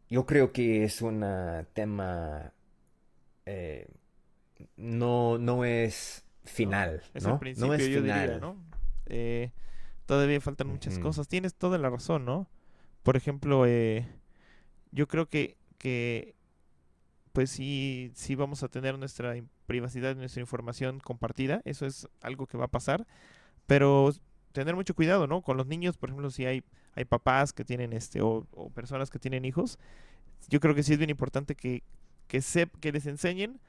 [0.10, 1.24] yo creo que es un
[1.74, 2.54] tema
[3.52, 3.88] eh,
[4.78, 7.34] no, no es final, es ¿no?
[7.34, 8.22] El principio, no es yo final.
[8.22, 8.58] Diría, ¿no?
[9.08, 9.52] Eh,
[10.06, 11.28] todavía faltan muchas cosas.
[11.28, 12.48] Tienes toda la razón, ¿no?
[13.04, 14.08] Por ejemplo, eh,
[14.92, 16.36] yo creo que, que
[17.34, 19.36] pues sí, sí vamos a tener nuestra
[19.66, 21.62] privacidad, nuestra información compartida.
[21.66, 23.06] Eso es algo que va a pasar.
[23.68, 24.12] Pero
[24.52, 25.42] tener mucho cuidado, ¿no?
[25.42, 29.20] Con los niños, por ejemplo, si hay, hay papás que tienen este, o, personas que
[29.20, 29.80] tienen hijos,
[30.50, 31.84] yo creo que sí es bien importante que,
[32.32, 33.60] que, que les enseñen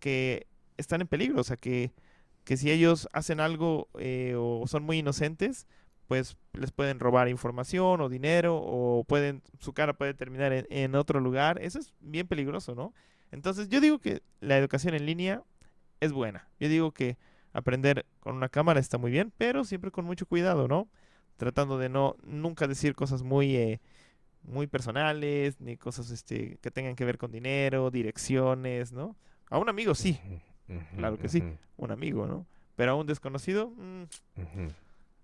[0.00, 0.46] que
[0.78, 1.92] están en peligro, o sea, que,
[2.44, 5.66] que si ellos hacen algo eh, o son muy inocentes,
[6.06, 10.94] pues les pueden robar información o dinero o pueden su cara puede terminar en, en,
[10.94, 11.60] otro lugar.
[11.60, 12.94] Eso es bien peligroso, ¿no?
[13.30, 15.42] Entonces yo digo que la educación en línea
[16.00, 16.48] es buena.
[16.58, 17.18] Yo digo que
[17.52, 20.88] aprender con una cámara está muy bien, pero siempre con mucho cuidado, ¿no?
[21.36, 23.80] Tratando de no nunca decir cosas muy eh,
[24.48, 29.16] muy personales ni cosas este que tengan que ver con dinero, direcciones, ¿no?
[29.50, 30.20] A un amigo sí,
[30.96, 31.42] claro que sí,
[31.76, 32.46] un amigo, ¿no?
[32.76, 34.04] Pero a un desconocido, mm,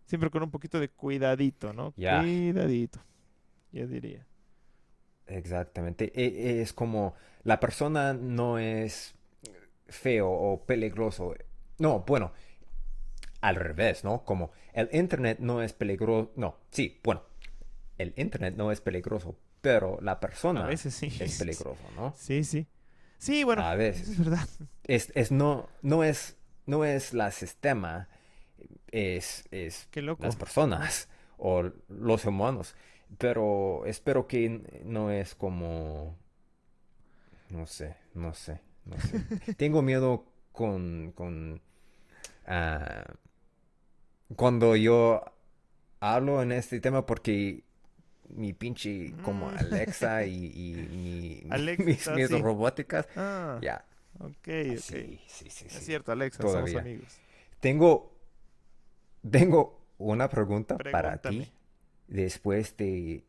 [0.07, 1.93] siempre con un poquito de cuidadito, ¿no?
[1.93, 3.01] Cuidadito,
[3.73, 4.27] yo diría.
[5.27, 6.13] Exactamente.
[6.15, 9.15] E, es como la persona no es
[9.87, 11.35] feo o peligroso.
[11.79, 12.33] No, bueno,
[13.41, 14.25] al revés, ¿no?
[14.25, 16.33] Como el Internet no es peligroso.
[16.37, 17.23] No, sí, bueno,
[17.99, 20.83] el Internet no es peligroso, pero la persona es
[21.39, 22.15] peligroso, ¿no?
[22.17, 22.67] Sí, sí.
[23.19, 24.09] Sí, bueno, a veces.
[24.09, 24.49] Es verdad.
[24.85, 28.09] Es, es, no, no es, no es la sistema,
[28.91, 32.75] es, es las personas o los humanos.
[33.19, 36.19] Pero espero que no es como,
[37.51, 39.55] no sé, no sé, no sé.
[39.57, 41.63] Tengo miedo con, con
[42.47, 43.15] uh,
[44.37, 45.25] cuando yo
[46.01, 47.64] hablo en este tema porque
[48.31, 49.55] mi pinche como Mm.
[49.55, 52.37] Alexa y, y mi, Alexa, mis, mis sí.
[52.41, 53.85] robóticas, Ah, ya.
[54.19, 54.93] ok, ok.
[54.93, 56.47] Sí, sí, sí, Es cierto, Alexa, Todavía.
[56.47, 57.23] somos amigos.
[57.61, 58.13] Tengo,
[59.29, 61.53] tengo una pregunta para ti
[62.09, 63.25] después de,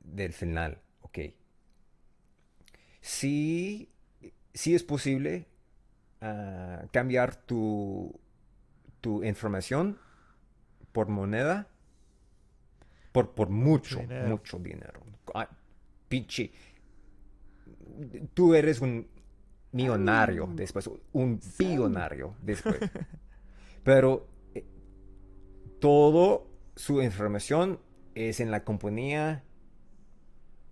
[0.00, 1.18] del final, ok.
[3.00, 3.88] Si,
[4.54, 5.46] si es posible
[6.22, 8.18] ah, cambiar tu,
[9.00, 9.98] tu información
[10.92, 11.68] por moneda,
[13.12, 14.28] por, por mucho, dinero.
[14.28, 15.00] mucho dinero.
[16.08, 16.50] Pinche.
[18.34, 19.06] Tú eres un
[19.72, 22.78] millonario después, un billonario después.
[23.84, 24.64] Pero eh,
[25.80, 27.78] todo su información
[28.14, 29.44] es en la compañía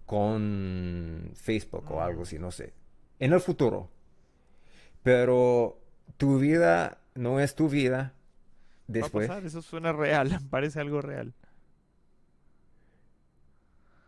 [0.06, 2.72] con Facebook o algo así, no sé.
[3.18, 3.90] en el futuro.
[5.02, 5.80] Pero
[6.16, 8.14] tu vida no es tu vida
[8.86, 9.28] después.
[9.28, 11.34] Va a pasar, eso suena real, parece algo real.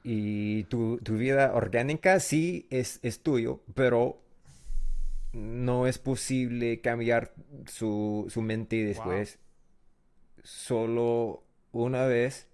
[0.03, 4.21] Y tu, tu vida orgánica sí es, es tuyo, pero
[5.33, 7.33] no es posible cambiar
[7.67, 9.39] su, su mente después.
[10.43, 12.49] Solo una vez.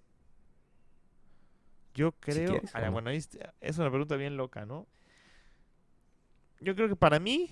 [1.95, 2.61] Yo creo.
[2.75, 3.29] ah, bueno, es
[3.79, 4.87] una pregunta bien loca, ¿no?
[6.61, 7.51] Yo creo que para mí,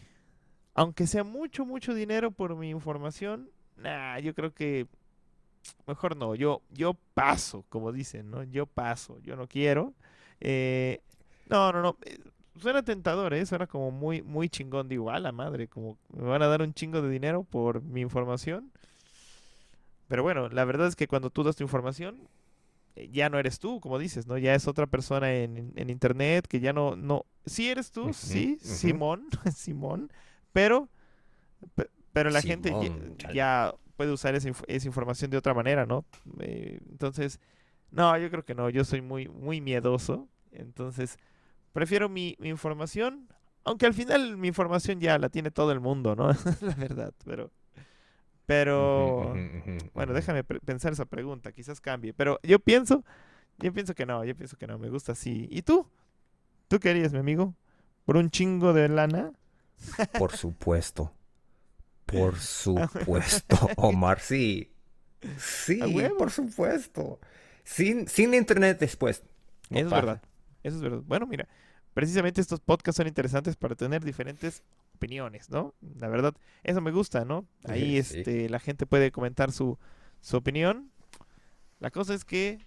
[0.74, 4.86] aunque sea mucho, mucho dinero por mi información, nah, yo creo que
[5.86, 6.34] mejor no.
[6.34, 8.42] Yo, yo paso, como dicen, ¿no?
[8.44, 9.94] Yo paso, yo no quiero.
[10.40, 11.00] Eh,
[11.48, 11.96] no, no, no.
[12.04, 12.18] Eh,
[12.60, 13.44] suena tentador, ¿eh?
[13.46, 14.88] Suena como muy, muy chingón.
[14.88, 18.00] Digo, a la madre, como me van a dar un chingo de dinero por mi
[18.00, 18.70] información.
[20.08, 22.28] Pero bueno, la verdad es que cuando tú das tu información,
[22.96, 24.38] eh, ya no eres tú, como dices, ¿no?
[24.38, 28.58] Ya es otra persona en, en internet que ya no, no, sí eres tú, sí,
[28.60, 30.12] Simón, Simón,
[30.52, 30.88] pero,
[32.12, 32.72] pero la gente
[33.32, 36.04] ya, puede usar esa, esa, información de otra manera, ¿no?
[36.40, 37.40] Eh, entonces,
[37.90, 41.18] no, yo creo que no, yo soy muy, muy miedoso, entonces
[41.72, 43.28] prefiero mi, mi información,
[43.64, 46.28] aunque al final mi información ya la tiene todo el mundo, ¿no?
[46.60, 47.50] la verdad, pero...
[48.46, 49.34] Pero,
[49.94, 52.12] bueno, déjame pensar esa pregunta, quizás cambie.
[52.12, 53.02] Pero yo pienso,
[53.58, 55.48] yo pienso que no, yo pienso que no, me gusta así.
[55.50, 55.88] ¿Y tú?
[56.68, 57.54] ¿Tú querías, mi amigo?
[58.04, 59.32] ¿Por un chingo de lana?
[60.18, 61.12] Por supuesto.
[62.06, 64.70] Por supuesto, Omar, sí.
[65.38, 65.80] Sí,
[66.18, 67.18] por supuesto.
[67.64, 69.22] Sin, sin internet después.
[69.70, 70.22] Eso es verdad.
[70.62, 71.02] Eso es verdad.
[71.06, 71.48] Bueno, mira,
[71.94, 74.62] precisamente estos podcasts son interesantes para tener diferentes
[74.94, 75.74] opiniones, ¿no?
[75.98, 77.46] La verdad, eso me gusta, ¿no?
[77.64, 79.78] Ahí este, la gente puede comentar su,
[80.20, 80.90] su opinión.
[81.80, 82.58] La cosa es que,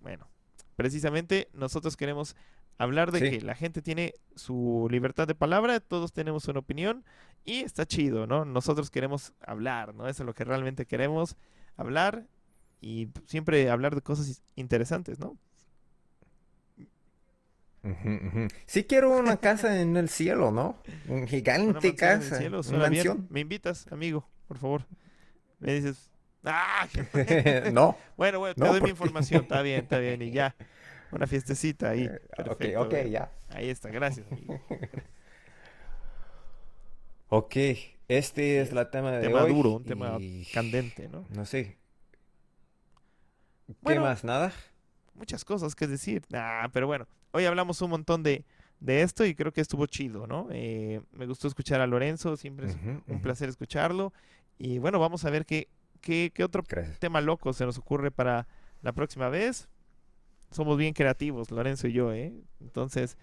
[0.00, 0.28] bueno,
[0.76, 2.36] precisamente nosotros queremos
[2.78, 7.04] hablar de que la gente tiene su libertad de palabra, todos tenemos una opinión
[7.44, 8.44] y está chido, ¿no?
[8.44, 10.08] Nosotros queremos hablar, ¿no?
[10.08, 11.36] Eso es lo que realmente queremos,
[11.76, 12.26] hablar
[12.80, 15.36] y siempre hablar de cosas interesantes, ¿no?
[18.66, 20.82] Sí quiero una casa en el cielo, ¿no?
[21.08, 22.38] Un gigante casa.
[22.68, 23.26] una mansión.
[23.30, 24.86] Me invitas, amigo, por favor.
[25.60, 26.10] Me dices,
[26.44, 26.88] ¡ah!
[27.72, 27.96] no.
[28.16, 30.54] bueno, bueno, te doy mi información, está bien, está bien, y ya.
[31.12, 32.04] Una fiestecita ahí.
[32.04, 33.30] Eh, Perfecto, ok, ok, ya.
[33.50, 34.60] Ahí está, gracias, amigo.
[37.28, 37.56] ok,
[38.08, 39.52] este es la tema de tema hoy.
[39.52, 40.18] duro, un tema
[40.52, 41.26] candente, ¿no?
[41.30, 41.78] No sé.
[43.84, 44.24] ¿Qué más?
[44.24, 44.52] ¿Nada?
[45.14, 46.22] Muchas cosas que decir.
[46.32, 48.44] Ah, pero bueno, hoy hablamos un montón de,
[48.80, 50.48] de esto y creo que estuvo chido, ¿no?
[50.50, 52.76] Eh, me gustó escuchar a Lorenzo, siempre es
[53.08, 54.12] un placer escucharlo.
[54.58, 55.68] Y bueno, vamos a ver qué,
[56.00, 56.62] qué, qué otro
[56.98, 58.46] tema loco se nos ocurre para
[58.82, 59.68] la próxima vez.
[60.56, 62.32] Somos bien creativos, Lorenzo y yo, ¿eh?
[62.60, 63.18] Entonces,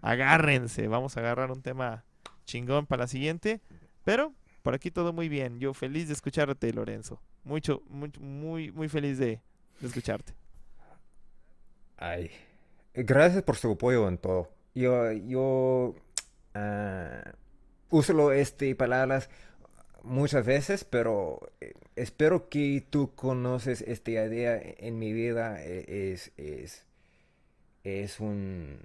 [0.00, 2.06] agárrense, vamos a agarrar un tema
[2.46, 3.60] chingón para la siguiente.
[4.04, 5.60] Pero por aquí todo muy bien.
[5.60, 7.20] Yo feliz de escucharte, Lorenzo.
[7.44, 9.42] Mucho, muy, muy, muy feliz de,
[9.82, 10.32] escucharte.
[11.98, 12.30] Ay,
[12.94, 14.48] gracias por su apoyo en todo.
[14.74, 15.94] Yo, yo
[16.54, 17.30] uh,
[17.90, 19.28] uso este palabras
[20.08, 25.62] muchas veces, pero eh, espero que tú conoces esta idea en mi vida.
[25.62, 26.84] E, es, es,
[27.84, 28.78] es un,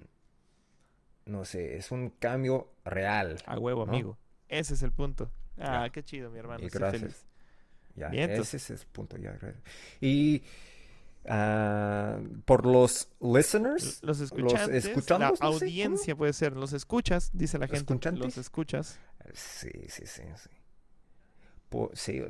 [1.26, 3.38] no sé, es un cambio real.
[3.46, 4.18] A huevo, amigo.
[4.48, 5.30] Ese es el punto.
[5.58, 6.64] Ah, qué chido, mi hermano.
[6.64, 7.24] Y gracias.
[7.96, 9.62] Ya, ese es el punto, ya, gracias.
[10.00, 10.42] Y
[11.26, 18.12] Ah, por los listeners, los escuchantes, la audiencia puede ser, los escuchas, dice la gente,
[18.12, 18.98] los escuchas.
[19.32, 20.50] Sí, sí, sí, sí.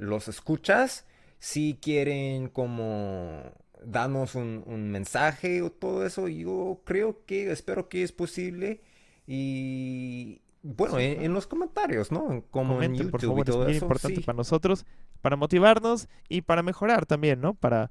[0.01, 1.07] Los escuchas,
[1.39, 3.43] si quieren como
[3.85, 8.81] darnos un, mensaje o todo eso, yo creo que, espero que es posible
[9.27, 12.45] y bueno, en, los comentarios, ¿no?
[12.51, 14.87] Como en YouTube por favor, es muy importante para nosotros,
[15.21, 17.55] para motivarnos y para mejorar también, ¿no?
[17.55, 17.91] Para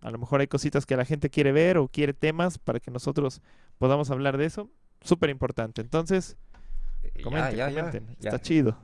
[0.00, 2.90] a lo mejor hay cositas que la gente quiere ver o quiere temas para que
[2.90, 3.42] nosotros
[3.78, 4.70] podamos hablar de eso.
[5.00, 5.80] Súper importante.
[5.80, 6.36] Entonces,
[7.02, 8.16] eh, comenten, comenten.
[8.20, 8.76] Está chido.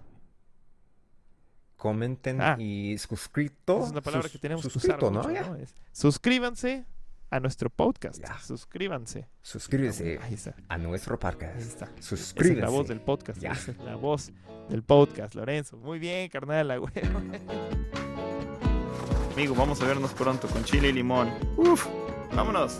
[1.85, 2.57] Comenten ah.
[2.59, 3.85] y suscrito.
[3.85, 5.22] es una palabra que tenemos que usar ¿no?
[5.93, 6.87] suscríbanse
[7.28, 8.24] a nuestro podcast.
[8.43, 9.28] Suscríbanse.
[9.43, 10.18] Suscríbanse
[10.66, 11.82] a nuestro podcast.
[12.01, 12.57] Suscríbanse.
[12.57, 13.45] es la voz del podcast.
[13.45, 14.32] es la voz
[14.70, 15.76] del podcast, Lorenzo.
[15.76, 16.80] Muy bien, carnal, la
[19.35, 21.35] Amigo, vamos a vernos pronto con chile y limón.
[21.59, 21.87] Uf,
[22.35, 22.78] vámonos.